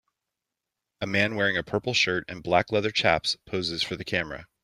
A 0.99 1.05
man 1.05 1.35
wearing 1.35 1.57
a 1.57 1.63
purple 1.63 1.93
shirt 1.93 2.25
and 2.27 2.41
black 2.41 2.71
leather 2.71 2.89
chaps 2.89 3.37
poses 3.45 3.83
for 3.83 3.95
the 3.95 4.03
camera. 4.03 4.47